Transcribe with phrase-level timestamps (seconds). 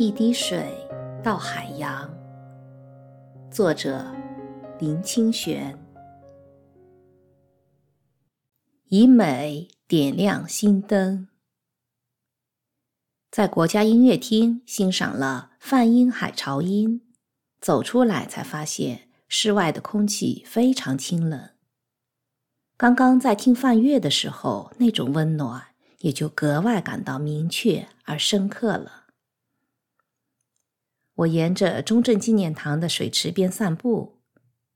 [0.00, 0.72] 一滴水
[1.24, 2.08] 到海洋。
[3.50, 4.06] 作者：
[4.78, 5.76] 林清玄。
[8.90, 11.26] 以美点亮心灯。
[13.32, 17.02] 在国家音乐厅欣赏了泛音海潮音，
[17.60, 21.50] 走出来才发现室外的空气非常清冷。
[22.76, 25.60] 刚刚在听泛乐的时候，那种温暖
[25.98, 28.97] 也就格外感到明确而深刻了。
[31.18, 34.20] 我沿着中正纪念堂的水池边散步，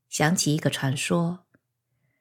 [0.09, 1.45] 想起一个传说：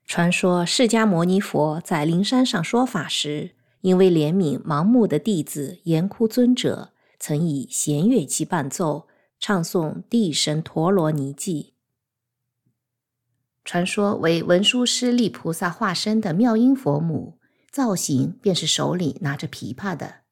[0.05, 9.09] 传说释迦牟尼佛在灵山上说法时，因为怜悯盲目的弟子严窟尊者，曾以弦乐器伴奏
[9.41, 11.75] 唱诵地神陀罗尼记。
[13.65, 17.41] 传说为文殊师利菩萨化身的妙音佛母，
[17.73, 20.23] 造型便是手里拿着琵琶的。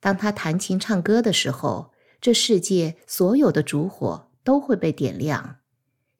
[0.00, 1.93] 当他弹琴唱歌的时候，
[2.24, 5.58] 这世界所有的烛火都会被点亮，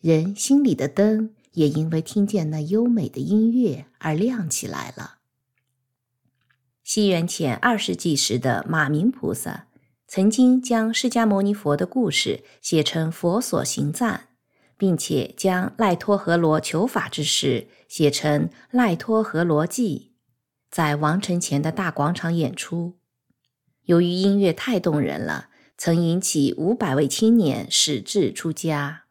[0.02, 5.20] 人心里的灯也因为听见那优美的音乐而亮起来了。
[6.82, 9.68] 西元前二世纪时的马明菩萨，
[10.06, 14.28] 曾经将释迦牟尼佛的故事写成《佛所行赞》，
[14.76, 20.12] 并且将赖托和罗求法之事写成《赖托和罗记》，
[20.70, 22.98] 在王城前的大广场演出。
[23.84, 25.48] 由于音乐太动人了。
[25.76, 29.04] 曾引起五百位青年始志出家。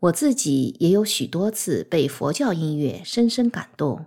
[0.00, 4.06] 我自己也有许多次被佛教音乐深深感动。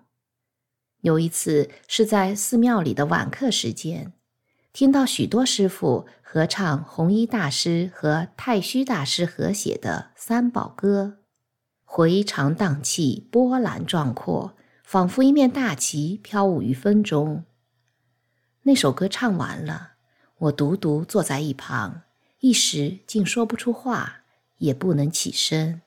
[1.01, 4.13] 有一次是在寺庙里的晚课时间，
[4.71, 11.17] 听到许多师傅合唱弘一大师和太虚大师合写的《三宝歌》，
[11.83, 17.45] 回肠荡气，波澜壮阔，仿佛一面大旗飘舞于风中。
[18.63, 19.93] 那首歌唱完了。
[20.39, 22.03] 我独独坐在一旁，
[22.39, 24.21] 一时竟说不出话，
[24.59, 25.81] 也不能起身。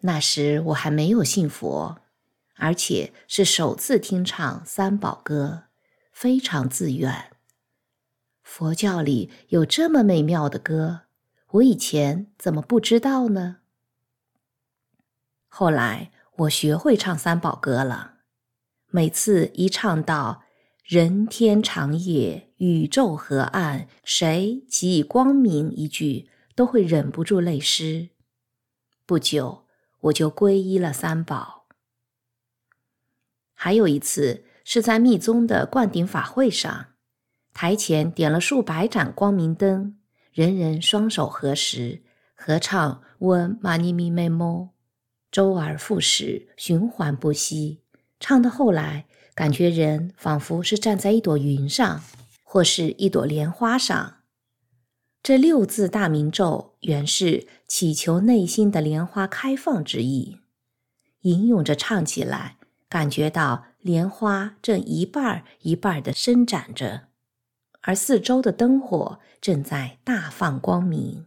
[0.00, 2.00] 那时我还没有信佛，
[2.56, 5.64] 而且是首次听唱三宝歌，
[6.10, 7.30] 非常自愿。
[8.42, 11.02] 佛教里有这么美妙的歌，
[11.52, 13.58] 我以前怎么不知道呢？
[15.46, 18.14] 后来我学会唱三宝歌了，
[18.88, 20.42] 每次一唱到。
[20.86, 25.68] 人天长夜，宇宙河岸，谁给以光明？
[25.72, 28.10] 一句都会忍不住泪湿。
[29.04, 29.66] 不久，
[30.02, 31.66] 我就皈依了三宝。
[33.52, 36.92] 还有一次是在密宗的灌顶法会上，
[37.52, 39.98] 台前点了数百盏光明灯，
[40.30, 42.04] 人人双手合十，
[42.36, 44.68] 合唱“嗡玛尼咪咪哞”，
[45.32, 47.82] 周而复始，循环不息。
[48.20, 49.06] 唱到后来。
[49.36, 52.02] 感觉人仿佛是站在一朵云上，
[52.42, 54.14] 或是一朵莲花上。
[55.22, 60.38] 这六字大明咒原是祈求内心的莲花开放之意，
[61.20, 62.56] 吟咏着唱起来，
[62.88, 67.08] 感觉到莲花正一半一半的伸展着，
[67.82, 71.26] 而四周的灯火正在大放光明。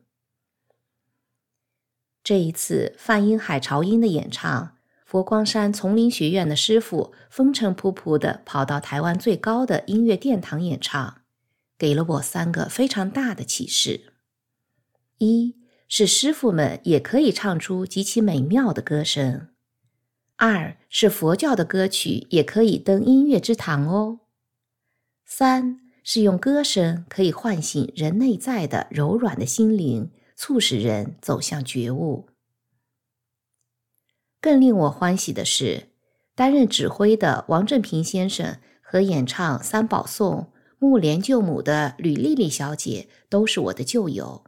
[2.23, 4.78] 这一次泛音海潮音的演唱。
[5.09, 11.21] 佛光山丛林学院的师傅风尘仆仆地跑到台湾最高的音乐殿堂演唱，
[11.79, 14.13] 给了我三个非常大的启示：
[15.17, 15.55] 一
[15.87, 19.47] 是师傅们也可以唱出极其美妙的歌声；
[20.35, 24.19] 二是佛教的歌曲也可以登音乐之堂哦；
[25.25, 32.28] 三是用歌声可以唤醒人内在的柔软的心灵，促使人走向觉悟。
[34.41, 35.89] 更令我欢喜的是，
[36.35, 40.33] 担任指挥的王正平先生和演唱《三宝颂》
[40.79, 44.45] 《木莲救母》的吕丽丽小姐都是我的旧友。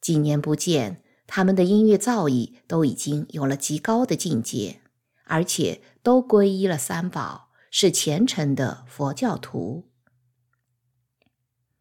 [0.00, 4.80] 几年不见，他们的音乐造诣都已经有了极高的境界，
[5.24, 9.88] 而且都皈依了三宝，是虔诚的佛教徒。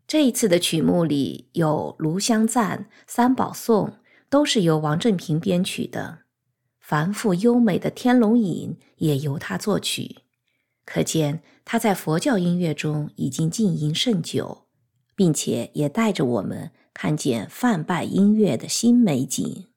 [0.08, 3.88] 这一次的曲目里有《炉香赞》《三宝颂》，
[4.30, 6.20] 都是由王正平编曲的。
[6.92, 10.24] 繁复优美的《天龙引》也由他作曲，
[10.84, 14.66] 可见他在佛教音乐中已经经营甚久，
[15.16, 19.68] 并且也带着我们看见泛拜音乐的新美景。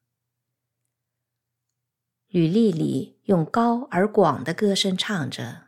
[2.26, 5.66] 吕丽丽用高而广的歌声唱着：“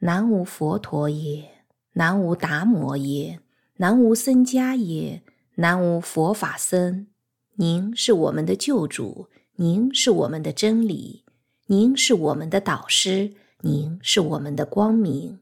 [0.00, 1.64] 南无佛陀耶，
[1.94, 3.40] 南无达摩耶，
[3.76, 5.22] 南无僧伽耶，
[5.54, 7.06] 南无佛法僧，
[7.54, 9.28] 您是我们的救主。”
[9.62, 11.22] 您是我们的真理，
[11.66, 15.38] 您是我们的导师，您是我们的光明。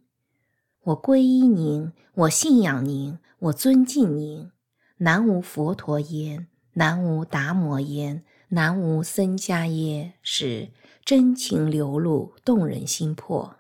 [0.83, 4.51] 我皈依您，我信仰您，我尊敬您。
[4.99, 10.69] 南无佛陀耶，南无达摩耶，南无僧伽耶，是
[11.03, 13.57] 真情流露，动人心魄。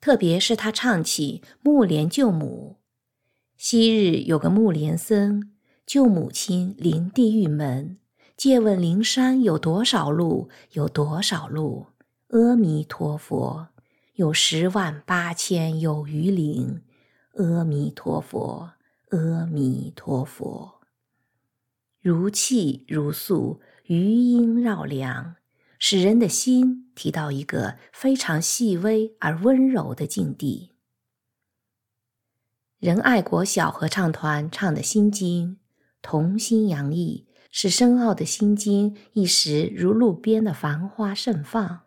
[0.00, 2.76] 特别是他唱起《木莲救母》，
[3.56, 5.50] 昔日有个木莲僧
[5.84, 7.98] 救母亲临地狱门，
[8.36, 10.48] 借问灵山有多少路？
[10.72, 11.86] 有多少路？
[12.28, 13.68] 阿弥陀佛。
[14.14, 16.82] 有十万八千有余灵，
[17.32, 18.70] 阿弥陀佛，
[19.10, 20.80] 阿弥陀佛。
[22.00, 25.34] 如泣如诉，余音绕梁，
[25.80, 30.70] 使人的心提到一个非常细微而温柔的境地。
[32.78, 35.56] 仁爱国小合唱团唱的《心经》，
[36.02, 41.82] 童心洋溢，使深奥的心经一时如路边的繁花盛放。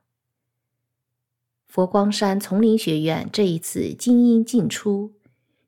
[1.67, 5.15] 佛光山丛林学院这一次精英进出，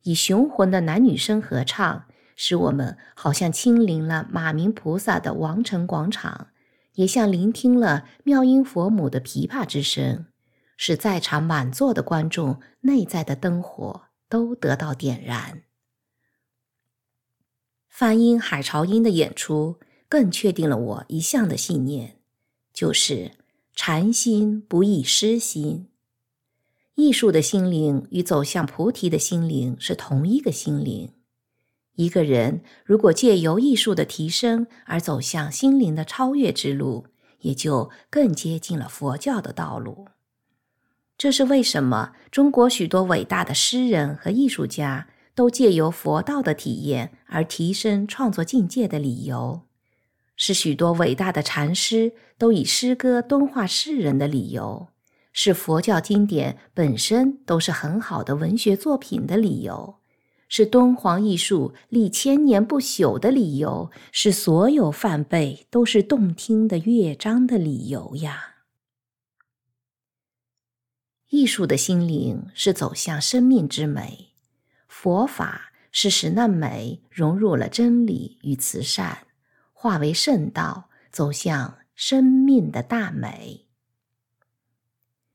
[0.04, 2.06] 以雄浑的男女声合唱，
[2.38, 6.48] 使我们好像亲临了马明菩萨的王城广场，
[6.94, 10.28] 也像聆听了妙音佛母的琵琶之声，
[10.78, 15.63] 使在场满座的观众内在的灯火都得到点燃。
[17.90, 19.78] 梵音海潮音的演出，
[20.10, 22.18] 更确定了我一向的信念，
[22.74, 23.34] 就是
[23.74, 25.86] 禅心不异诗心。
[26.96, 31.14] 艺术的心灵与走向菩提的心灵是同一个心灵。
[31.96, 37.06] 一个人如果借由艺术的提升而走向心灵的超越之路，
[37.42, 40.08] 也就更接近了佛教的道路。
[41.18, 49.62] 这是为什么中国许多伟大的诗人和艺术家都借由佛道的体验而提升创作境界的理由，
[50.41, 54.88] 是许多伟大的禅师都以诗歌敦化世人的理由。
[55.33, 60.00] 是佛教经典本身都是很好的文学作品的理由，
[60.47, 68.56] 是敦煌艺术历千年不朽的理由，是所有梵呗都是动听的乐章的理由呀。
[71.30, 74.30] 艺术的心灵是走向生命之美，
[74.88, 79.27] 佛法是使那美融入了真理与慈善，
[79.81, 83.68] 化为圣道，走向生命的大美。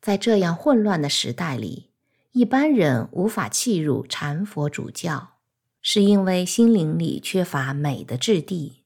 [0.02, 1.92] 在这样混乱的时代里，
[2.32, 5.36] 一般人无法契入禅佛主教，
[5.80, 8.84] 是因为心灵里缺乏美的质地。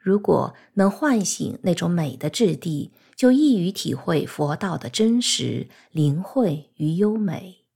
[0.00, 7.66] 如果能唤醒那种美的质地，就易于体会佛道的真实、灵慧与优美。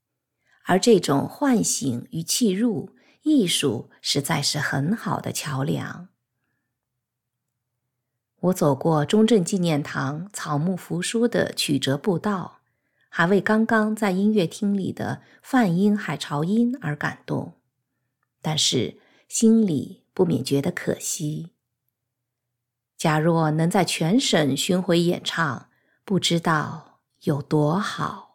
[0.64, 2.90] 而这种唤醒与契入，
[3.22, 6.08] 艺术实在是很好的桥梁。
[8.46, 12.58] 我走过中正纪念堂草木扶疏的曲折步道。
[13.08, 17.54] 还为刚刚在音乐厅里的梵音海潮音而感动，
[18.42, 21.52] 但是心里不免觉得可惜。
[22.98, 25.70] 假若能在全省巡回演唱，
[26.04, 28.25] 不知道有多好。